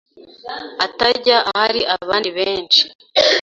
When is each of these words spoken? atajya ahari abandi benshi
atajya 0.85 1.37
ahari 1.49 1.81
abandi 1.95 2.29
benshi 2.37 2.81